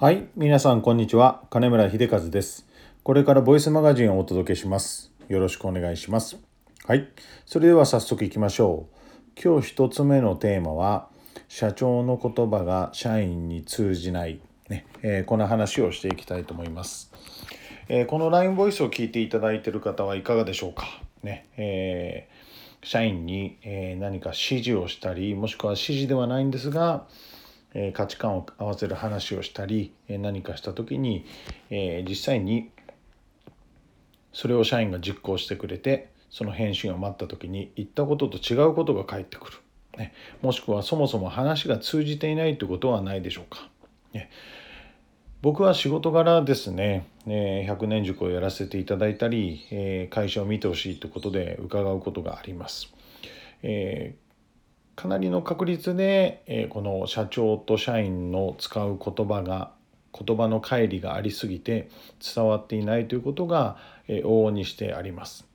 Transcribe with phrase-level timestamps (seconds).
[0.00, 1.42] はい、皆さんこんにちは。
[1.50, 2.66] 金村秀和です。
[3.02, 5.12] これからボイスマガジンをお届けします。
[5.28, 6.38] よろしくお願いします。
[6.86, 7.10] はい、
[7.44, 8.86] それでは早速いきましょ
[9.36, 9.40] う。
[9.44, 11.10] 今日一つ目のテーマは
[11.48, 14.40] 社長の言葉が社員に通じない
[14.70, 17.12] ね、えーこの話をしていきたいと思います。
[17.90, 20.86] えーこの LINE ボイスを聞いていただいている方はいかがでしょうか？
[21.22, 27.06] ね、えー社員に、え何か指示をしたりもしくは指示ではないんですが、
[27.74, 31.24] え価値観を合わせる話をしたり、え何かした時に、
[31.70, 32.70] え実際に
[34.32, 39.58] それを社員が実行してくれてその返信を待った時に言ったことと違うことが返ってくる、
[39.98, 43.68] ね、もしくはそもそも話が通じていないということはないでしょうか。
[44.12, 44.30] ね
[45.42, 52.92] 僕は仕事柄ですね、え100年塾をやらせていただいたり、え会社を見てほしいということで伺うことがあります。
[53.62, 54.29] えー
[55.00, 59.70] かなりの確率で、えこの社長と社員の使う言葉が
[60.12, 61.88] 言葉の乖離がありすぎて
[62.34, 63.78] 伝わっていないということが、
[64.08, 65.46] え往々にしてあります。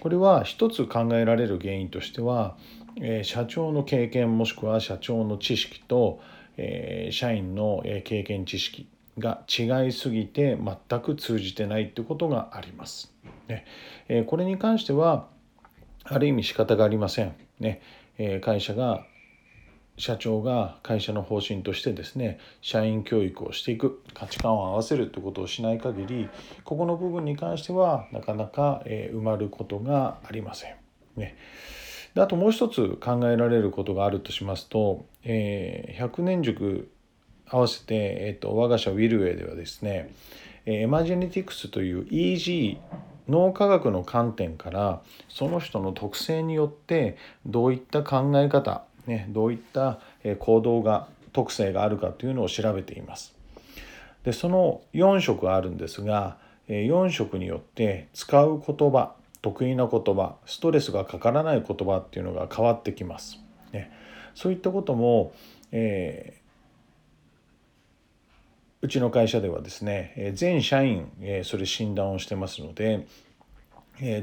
[0.00, 2.58] これは一つ考えられる原因としては、
[3.00, 6.20] え社長の経験もしくは社長の知識と、
[6.58, 13.10] え社員の経験知識が違いすぎて全く通じてないということがあります。
[13.48, 13.64] ね
[14.10, 15.28] えこれに関しては
[16.04, 17.34] ある意味仕方がありません。
[17.58, 17.80] ね
[18.18, 19.04] え会社が
[19.98, 26.28] 社長が会社の方針としてですね社員教育をしていく価値観を合わせるということをしない限り
[26.64, 30.76] ここの部分に関してはなかなか、え埋まることがありません。
[31.16, 31.36] ね、
[32.14, 36.90] であともう一つ考えられることがあるとしますと、えー100年塾
[37.48, 40.10] 合わせて、えー、と我が社ウィルウェイではですね
[40.66, 42.78] えエマジェネティクスという EG
[43.28, 49.98] 脳科学の観点からその人の特性によってどういった考え方、ね、どういった
[50.38, 53.34] 行動が特性があるかというのを調べています。
[54.24, 56.36] でその4色あるんですが
[56.68, 63.38] 4色によって使う言葉得意な言葉ストレスがかからない言葉っていうのが変わってきます。
[63.72, 63.92] ね、
[64.34, 65.32] そういったことも、
[65.72, 66.45] えー
[68.82, 71.10] うちの会社ではですね全社員
[71.44, 73.06] それ診断をしてますので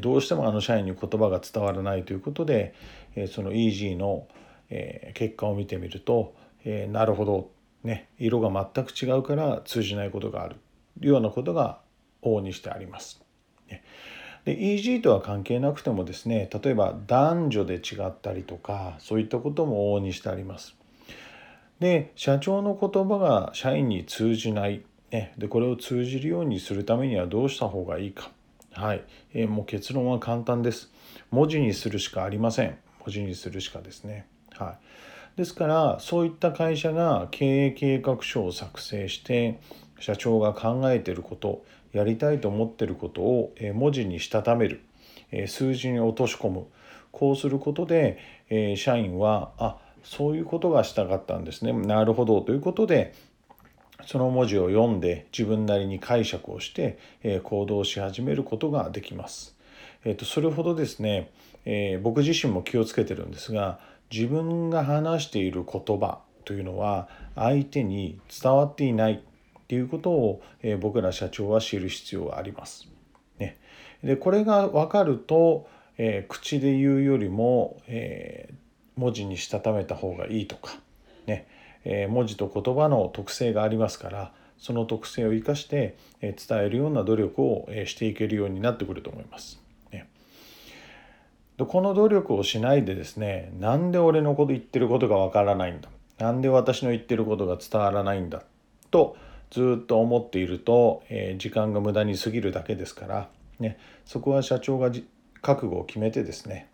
[0.02, 2.75] どうしてもあの社員に言葉が伝わらないということで
[3.31, 4.28] その EG の
[5.14, 6.36] 結果を見てみると
[6.90, 7.52] なるほど
[7.84, 10.58] ね色が全く違うから通じないことがある
[11.00, 11.80] ようなことが
[12.22, 13.22] 往々にしてあります。
[14.46, 20.75] で EG とは関係なくてもですね例えば男女で違ったりとかそういったことも往々にしてあります。
[21.79, 28.31] で社長の言葉が社員に通じない、ね、でこれを通じるようにするためにはどうした方がいいか。
[28.72, 29.03] はい、
[29.34, 30.91] えーもう結論は簡単です。
[31.29, 32.78] 文字にするしかありません。
[33.06, 34.25] 文字にするしかですね。
[34.51, 34.78] は
[35.35, 35.38] い。
[35.38, 39.59] ですからそういった会社が経営計画書を作成して
[40.00, 44.81] 社長が考えてることやりたいと思ってることを文字にしたためる。
[45.47, 46.67] 数字に落とし込む。
[47.11, 48.17] こうすることで、
[48.78, 53.14] 社員はあそういうことがしたかったんですねなるほどということで
[54.06, 56.97] その文字を読んで自分なりに解釈をして、
[57.44, 59.56] 行動し始めることができます。
[60.06, 61.31] えーとそれほどですね、
[61.66, 63.80] えー僕自身も気をつけてるんですが
[64.12, 72.90] 自分が話している言葉というのは相手に伝わっていないっていうことを、えー僕ら社長は知る必要があります。
[73.40, 73.58] ね、
[74.03, 78.62] でこれが分かると、えー口で言うよりも、えー
[78.96, 80.74] 文字にしたためた方がいいとか、
[81.26, 81.48] ね
[81.86, 89.59] えー文字と言葉の特性がありますからその特性を生かして、え伝えるような努力を、えしていけるようになってくると思います。
[89.92, 90.08] ね、
[91.58, 95.90] でこの努力をしないでですねなんで俺のこと言ってることがわからないんだ？
[96.20, 98.44] なんで私の言ってることが伝わらないんだ？
[98.92, 99.18] と
[99.52, 105.06] ずっと思っていると、えー時間が無駄に過ぎるだけですから、ね、そこは社長がじ
[105.42, 106.70] 覚悟を決めてですね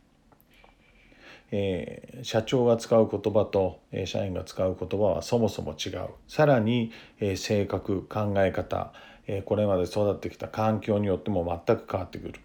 [1.51, 8.93] えー社長が使う言葉と、えー社員が使う言葉はそもそも違うさらに、えー性格考え方、
[9.27, 12.39] えこれまで育ってきた環境によっても全く変わってくる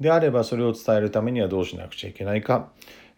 [0.00, 2.68] であればそれを伝えるためにはどうしなくちゃいけないか、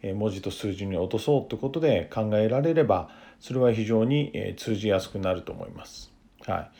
[0.02, 3.10] え文字と数字に落とそうということで考えられれば
[3.40, 6.12] それは非常に、え通じやすくなると思います。
[6.46, 6.70] はい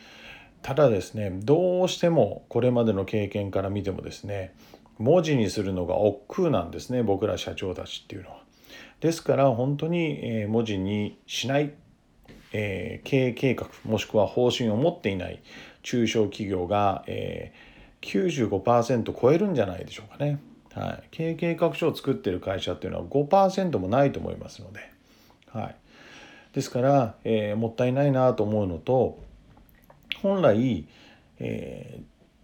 [0.61, 4.53] ただですねどうしてもこれまでの経験から見てもですね
[4.97, 8.46] 文字にするのが億劫なんですね僕ら社長たちっていうのは。
[8.99, 11.73] ですから本当に文字にしない、
[12.53, 15.41] え経営計画もしくは方針を持っていない
[15.83, 17.53] 中小企業が、え、
[18.01, 20.39] 95%超えるんじゃないでしょうかね。
[20.73, 24.79] はい、経営計画書を作ってる会社っていうのは5%もないと思いますので、
[25.51, 25.75] はい、
[26.53, 29.17] ですから、えーもったいないなと思うのと
[30.21, 30.87] 本来、
[31.39, 31.99] え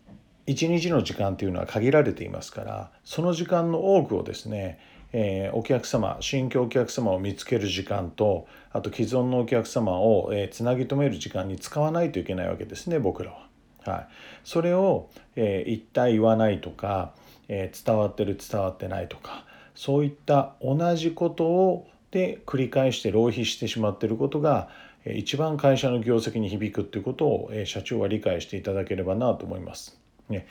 [0.08, 0.12] ー、
[0.48, 4.80] 一日の時間というのは限られていますからその時間の多くをですね
[5.14, 13.48] えー、お客様新規お客様を見つける時間とあと既存のお客様を、えー、つなぎ止める時間に使わないといけないわけですね僕らは。
[13.86, 14.08] はい、
[14.46, 17.14] それを、えー、言った言わないとか、
[17.50, 19.46] えー、伝わってる伝わってないとか
[19.76, 24.70] そういった同じことをで繰り返して浪費してしまっていることが
[25.06, 30.00] 一番会社の業績に響くっていうことを社長は理解していただければなと思います。
[30.30, 30.48] ね、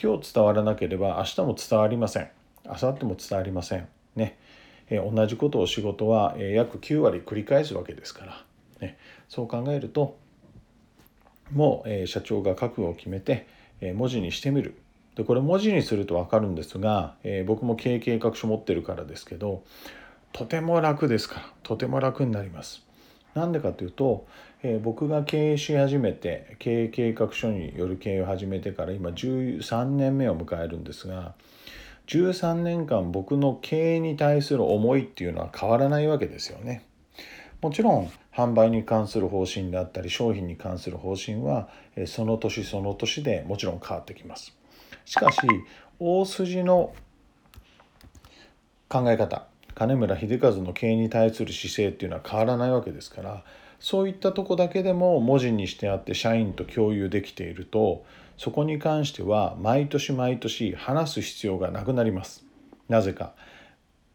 [0.00, 2.30] 今日伝わらなければ明日も伝わりません。
[2.64, 3.95] 明後日も伝わりません。
[4.16, 4.38] ね、
[4.90, 8.44] え同じことを仕事はえ約9割繰り返すわけですから、
[8.80, 8.98] ね、
[9.28, 10.16] そう考えると
[11.52, 13.46] もう社長が覚悟を決めて
[13.80, 14.74] え文字にしてみる
[15.16, 19.64] でこれ文字にすると分かるんですが、え、僕も経営計画書持ってるからですけど
[20.32, 22.84] とても楽ですからとても楽になります。
[23.34, 24.26] なんでかというと、
[24.62, 31.34] え、僕が経営し始めて経営計画書による経営を始めてから今13年目を迎えるんですが
[32.06, 36.84] 13年間僕の経営に対する思いっていうのは変わらないわけですよね。
[37.60, 41.68] もちろん販売に関する方針であったり商品に関する方針は
[42.06, 44.54] その年その年でもちろん変わってきます。
[45.04, 45.40] しかし
[45.98, 46.94] 大筋の
[48.88, 53.44] 考え方金村秀和の経営に対する姿勢っていうのは変わらないわけですから
[53.78, 58.04] そういったとこだけでも文字にしてあって社員と共有できていると
[58.36, 62.44] そこに関しては毎年毎年話す必要がなくなります。
[62.88, 63.34] なぜか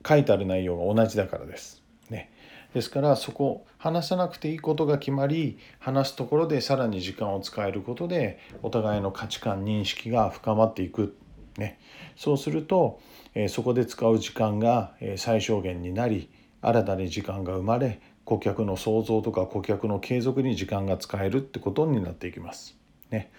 [0.07, 1.81] 書いてある内容が同じだからです。
[2.09, 2.31] ね、
[2.73, 11.15] ですからそこ話さなくていいことが決まり話すところでさらに時間を使えることでお互いの価値観認識が深まっていく、
[11.57, 11.79] ね、
[12.15, 12.99] そうすると、
[13.33, 16.29] えそこで使う時間が、え最小限になり
[16.61, 22.77] 新たに時間が生まれ顧客の創造とか顧客の継続に時間が使えるってことになっていきます。
[23.09, 23.31] ね、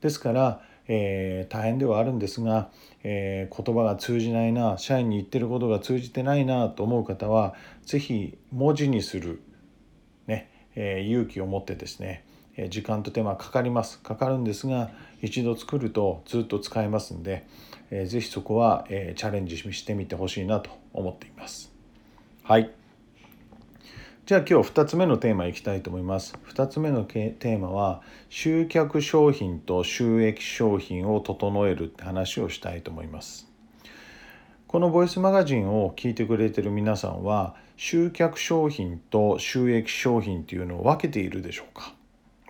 [0.00, 2.70] ですからえー、大変ではあるんですが、
[3.04, 7.54] えー、言葉が通じないな社員に言ってることが通じてないなと思う方は
[7.84, 9.42] 是非文字にする、
[10.26, 12.24] ねえー、勇気を持ってですね
[12.70, 14.90] 時間と手間かかりますかかるんですが
[15.22, 17.46] 一度作るとずっと使えますんで、
[17.90, 21.72] えー、ぜひそこは、えー、チャレンジしてみてほしいなと思っています。
[22.42, 22.70] はい
[24.28, 26.36] じゃあ今日2つ目のテーマいきたいと思います。
[26.52, 33.50] 2つ目のテーマは集客商品と収益商品を整えるって話をしたいと思います。
[34.66, 41.94] このボイスマガジンを聞いてくれてる皆さんは集客商品と収益商品っていうのを分けているでしょうか？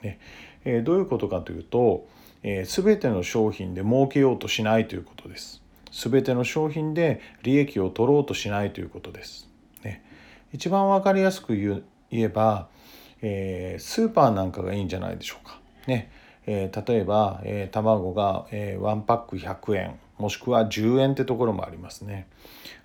[0.03, 0.19] ね
[0.65, 2.09] えー、どういうことかというと、
[2.43, 5.63] えー、全ての商品で儲けようとしないということです。
[5.93, 9.48] 全ての商品で利益を取ろうとしないということです。
[10.53, 12.69] 一番分かりやすく言えば、
[13.23, 15.61] えー、スーパーなんかがいいんじゃないでしょうか。
[15.87, 16.11] ね
[16.47, 22.27] えー、例えば、えー、卵が、えー、1パック100円もしくは10円ってところもありますね。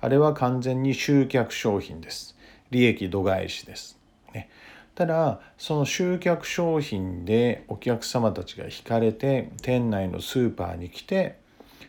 [0.01, 2.37] あれは完全に集客商品です。
[2.69, 3.97] 利益度外視です。
[4.33, 4.49] ね、
[4.95, 11.37] ただその集客商品でお客様たちが引かれて店内のスーパーに来て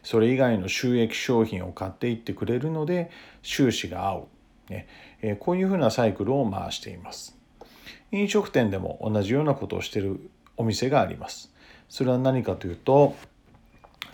[0.03, 3.11] それ以外の収益商品を買っていってくれるので
[3.43, 4.27] 収支が合う
[4.71, 4.87] ね
[5.27, 7.35] えこういうふうなサイクルを回しています。
[8.13, 11.51] 飲食店でも同じようなことをしているお店があります。
[11.89, 13.17] それは何かというと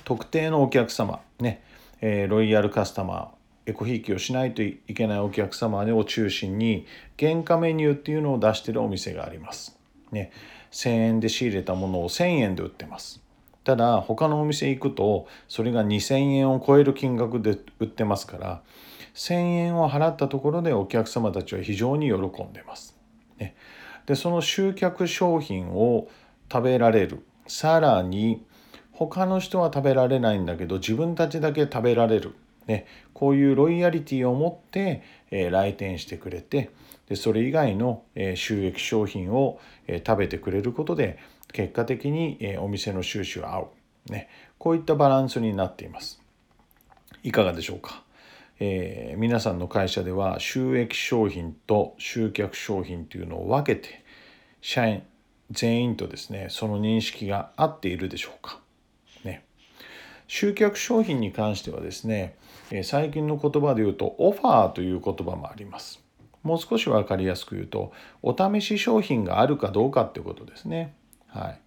[0.05, 1.63] 特定のお客様ね、
[2.01, 6.87] えロイヤルカスタマーエコひいきをしないといけないお客様を中心に
[7.19, 9.77] 原価メニューっていうのを出してるお店があります。
[10.13, 10.31] ね、
[10.71, 13.21] 1,000円で仕入れたものを1,000円で売ってます。
[13.65, 18.63] ただ他のお店行くとそれが2,000円を超える金額で売ってますから
[19.15, 22.97] 1,000円を払ったところでお客様たちは非常に喜んでます。
[23.39, 23.55] ね、
[24.07, 26.09] でその集客商品を
[26.51, 27.25] 食べられる。
[27.47, 28.45] さらに
[28.93, 32.35] 他の人は食べられないんだけど自分たちだけ食べられる、
[32.67, 36.71] ね、こういうロイヤリティを持って、えー、来店してくれて
[37.09, 41.19] でそれ以外の、えー、収益商品を、えー、食べてくれることで
[41.53, 43.63] 結果的に、えお店の収支は合
[44.09, 46.23] う、ね、こういったバランスになっています。
[47.25, 48.05] いかがでしょうか？
[48.63, 54.05] えー、皆さんの会社では収益商品と集客商品というのを分けて
[54.61, 55.03] 社員
[55.51, 58.61] 全員とですねその認識が合っているでしょうか。
[59.25, 59.45] ね、
[60.29, 62.37] 集客商品に関してはですね
[62.71, 66.01] え最近の言葉で言うとオファーという言葉もあります。
[66.43, 70.95] もう少し分かりやすく言うとお試し商品があるかどうかっていうことですね。
[71.29, 71.61] はい、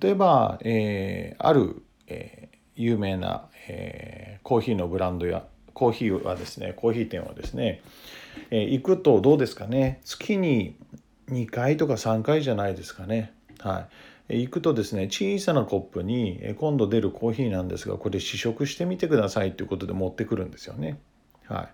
[0.00, 7.82] 例えば、えー、ある、え、有名な、え、コーヒーのブランドやコーヒーはですねコーヒー店はですね、
[8.50, 10.00] えー、行くとどうですかね？
[10.04, 10.76] 月に
[11.28, 13.32] 2回とか3回じゃないですかね。
[13.58, 13.86] はい
[14.28, 21.00] え行くとですね小さなコップに今度出るコーヒーなんですがこれ試食してみてくださいということで持ってくるんですよね。
[21.46, 21.68] はい、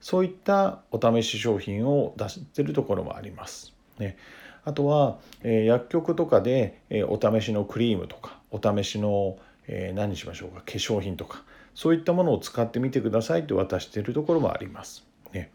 [0.00, 3.74] そういったお試し商品を出してるところもあります。
[3.98, 4.16] ね、
[4.64, 9.36] あとは、えー、薬局とかで、えー、お試しのクリームとかお試しの、
[9.68, 10.62] えー、何にしましょうか？
[10.62, 15.06] 化粧品とかそういったものを使ってみてくださいと渡しているところもあります。
[15.32, 15.50] ね、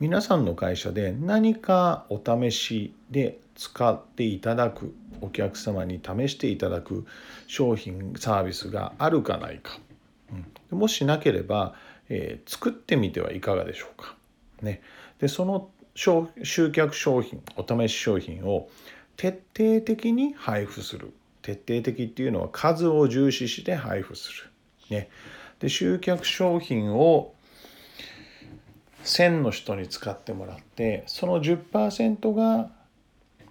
[0.00, 7.06] 皆さんの会社で何かお試しで使っていただくお客様に試していただく
[7.46, 9.78] 商品サービスがあるかないか、
[10.70, 11.74] うん、もしなければ、
[12.08, 14.14] えー、作ってみてはいかがでしょうか。
[14.62, 14.82] ね、
[15.18, 18.68] でその集客商品お試し商品を
[19.16, 21.12] 徹底的に配布する
[21.42, 24.50] 徹底的っていうのは数を重視して配布する。
[24.90, 25.08] ね、
[25.60, 27.34] で集客商品を
[29.04, 32.70] 1000の人に使ってもらってその10%が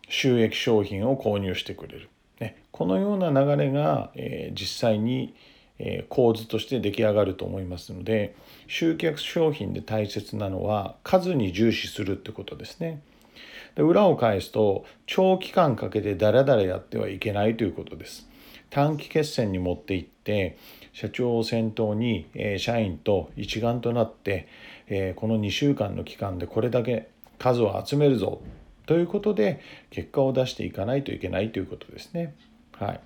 [0.10, 2.10] 収益商品を購入してくれる。
[2.40, 5.34] ね、このような流れが、えー、実際に、
[5.80, 8.36] えー、構図として出来上がると思いますので
[8.68, 13.02] 集客商品で大切なのは数に重視するってことですね。
[13.76, 18.28] で裏を返すと長期間かけてダラダラやってはいけないということです。
[18.70, 20.58] 短期決戦に持っていって
[20.96, 24.48] 社長を先頭に、え、社員と一丸となって、
[24.88, 28.42] え、この2週間の期間でこれだけ数を集めるぞ
[28.86, 29.60] ということで
[29.90, 32.34] 結果を出していかないといけないということですね。
[32.78, 33.02] はい、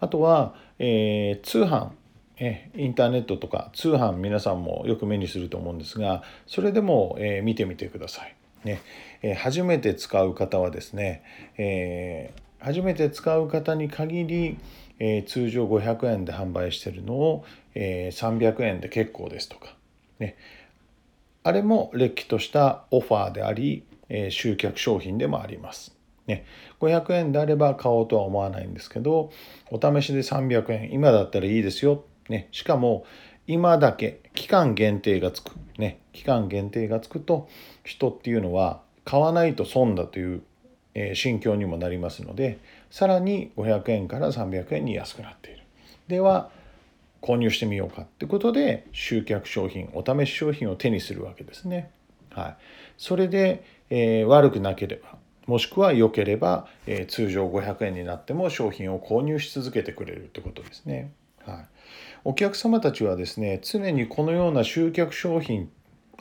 [0.00, 1.90] あとは、えー、通販
[2.38, 8.34] えインターネットとか通販皆さんもよく目にすると思うんですがそれでも、え、見てみてください。
[8.64, 8.80] ね
[9.20, 11.22] え、初めて使う方はですね、
[11.58, 14.56] え、初めて使う方に限り、
[14.98, 19.74] え通常500円で販売してるのを、え300円で結構ですとか、
[20.18, 20.36] ね、
[21.42, 25.94] あれもれっきとしたオファーでありえ集客商品でもあります。
[26.26, 26.44] ね、
[26.80, 29.30] 500円であれば買おうとは思わないんですけど
[29.70, 33.06] お試しで300円今だったらいいですよ、ね、しかも
[33.46, 37.48] 今だけ期間限定がつく、ね、期間限定がつくと
[37.82, 40.42] 人っていうのは買わないと損だという、
[40.92, 42.58] えー、心境にもなりますので
[42.90, 45.62] さらに500円から300円に安くなっている。
[46.08, 46.50] では
[47.20, 51.90] 購入してみようかってことで集客商品お試し商品を手にするわけですね。
[52.30, 52.56] はい、
[52.96, 55.16] それで、えー、悪くなければ
[55.46, 61.10] もしくは良ければ、えー、通常500円になっても商品を購入し続けてくれるってことですね。
[61.44, 61.66] はい、
[62.24, 65.70] お客様たちはですね常にこのような集客商品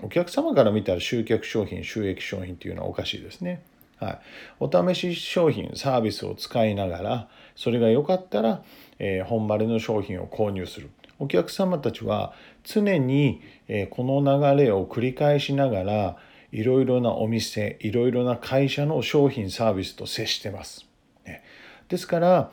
[0.01, 3.61] お客様から見たら集客商品収益商品っていうのはおかしいですね。
[3.99, 4.19] はい、
[4.59, 8.63] お試し商品サービスを使いながらそれが良かったら、
[8.99, 10.89] えー、本丸の商品を購入する
[11.19, 16.17] お客様たちは常に、えー、この流れを繰り返しながら
[16.51, 20.85] いろいろなお店いろいろな会社の商品サービスと接してます。
[21.25, 21.43] ね、
[21.89, 22.51] ですから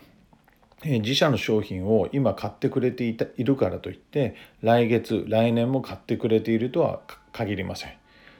[0.85, 7.01] 自社の商品を今買ってくれていたいるからといって来月来年も買ってくれているとは
[7.33, 7.93] 限りません。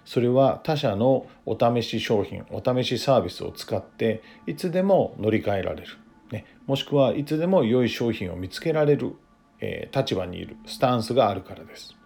[0.05, 5.87] それは他社のお試し商品お試しサービスを使っていつでも乗り換えられる、
[6.31, 9.15] ね、もしくはいつでも良い商品を見つけられる、
[9.61, 10.57] えー、立場にいる。
[10.67, 11.97] スタンスがあるからです。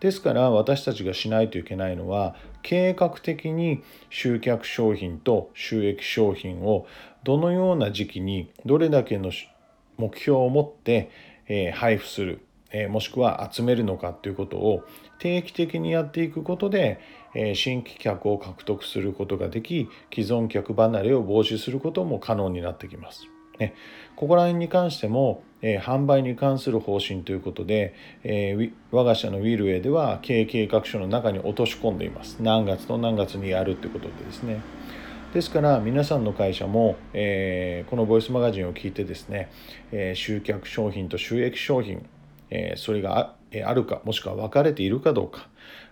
[0.00, 6.86] ですから私たちがしないといけないのは計画的に集客商品と収益商品を
[7.24, 9.30] どのような時期にどれだけの
[9.96, 11.10] 目標を持って
[11.74, 12.42] 配布する
[12.90, 14.84] もしくは集めるのかということを
[15.18, 17.00] 定期的にやっていくことで
[17.54, 23.26] 新規客を獲得することができ既存客離れを防止することも可能になってきます。
[23.58, 23.74] ね、
[24.16, 32.38] ここら辺に関しても、えー、販売に関する方針ということで、えー、我が社のウィルウェイでは経営計画書の中に落とし込んでいます。
[32.40, 34.60] 何月と何月にやるってことでですね。
[35.32, 39.50] ですから皆さんの会社も、えー、このボイスマガジンを聞いてですね、
[39.92, 42.06] え集客商品と収益商品、
[42.48, 45.48] えそれがあるかもしくは分かれているかどうか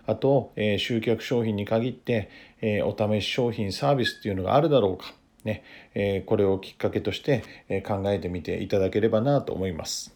[0.07, 2.29] あと、え集客商品に限って、
[2.61, 10.15] えお試し商品サービスっていうのがあるだろうかね、えこれをきっかけとしてえ考えてみていただければなと思います。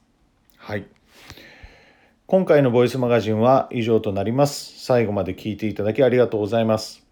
[0.57, 0.85] はい。
[2.27, 4.85] 今回のボイスマガジンは以上となります。
[4.85, 7.03] 最後まで聞いていただきありがとうございます。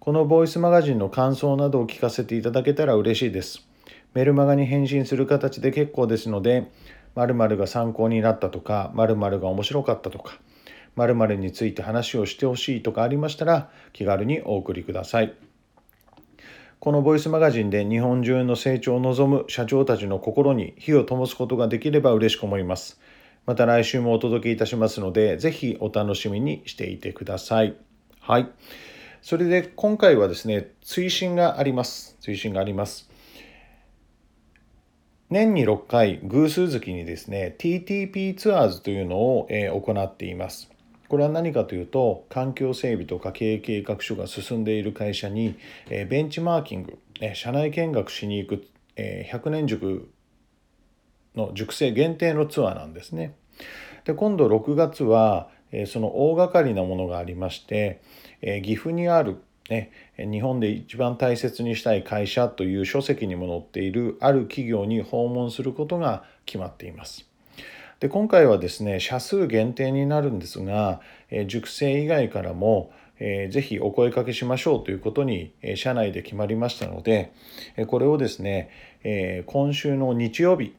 [0.00, 3.66] このボイスマガジンの感想などを聞かせていただけたら嬉しいです。
[4.12, 6.70] メルマガに返信する形で結構ですので、
[7.14, 10.38] 〇〇が参考になったとか、〇〇が面白かったとか、
[10.96, 15.34] 〇〇について話をしてほしいとかありましたら、気軽にお送りください。
[16.78, 23.00] このボイスマガジンで日本中の成長を望む社長たちの心に火を灯すことができれば嬉しく思います。
[23.44, 27.76] また来週もお届けいたしますので、ぜひお楽しみにしていてください。
[28.20, 28.48] はい。
[29.22, 32.16] それで今回はですね、追伸があります。
[32.20, 33.10] 追伸があります。
[35.28, 40.70] 年に6回偶数月にですね TTP ツアーズというのを、行っています。
[41.08, 45.56] これは何かというと環境整備とか経営計画書が進んでいる会社に、
[45.88, 46.98] ベンチマーキング、
[47.34, 50.10] 社内見学しに行く、100年塾
[51.34, 53.34] の塾生限定のツアーなんですね。
[54.04, 55.48] で今度6月は、
[55.86, 58.00] その大掛かりなものがありまして、
[58.62, 67.28] 岐阜にあるね、日本で一番大切にしたい会社という書籍にも載っているある企業に訪問することが決まっています。
[68.00, 71.00] で今回はですね社数限定になるんですが、
[71.30, 77.32] え塾生以外からも、えー、ぜひお声かけしましょうということに、え社内で決まりましたので、
[77.76, 78.70] えこれをですね、
[79.02, 80.74] え今週の日曜日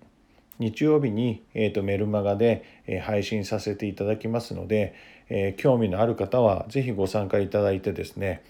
[0.59, 4.95] 日曜日に、えーと、メルマガで、え配信させていただきますので、
[5.29, 8.43] えー、興味のある方は是非ご参加いただいてですね、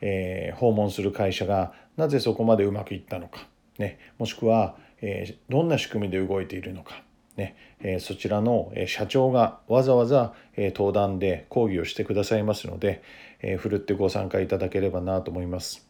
[0.00, 3.46] えー、訪問する会社がなぜそこまでうまくいったのか、
[3.78, 7.02] ね、もしくは、えー、どんな仕組みで動いているのか、
[7.40, 13.02] ねえ、そちらの社長がわざわざ、え登壇で講義をしてくださいますので、
[13.42, 15.86] え、ふるってご参加いただければなと思います。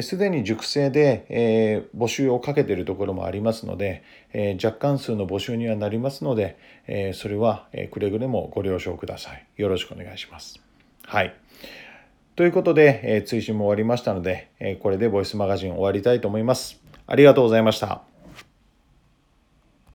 [0.00, 4.02] すでに熟成で、え、募集をかけているところもありますので、
[4.32, 9.44] え、若干数の募集にはなりますので、え、それは、えくれぐれもご了承ください。
[9.56, 10.62] よろしくお願いします。
[11.04, 11.34] はい。
[12.36, 16.80] ということで、え追伸も終わりましたので、えこれでボイスマガジン終わりたいと思います。
[17.06, 18.11] ありがとうございました。